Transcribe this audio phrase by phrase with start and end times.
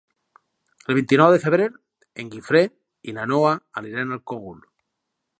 [0.91, 1.67] El vint-i-nou de febrer
[2.23, 2.61] en Guifré
[3.11, 3.51] i na Noa
[3.83, 4.57] aniran al Cogul.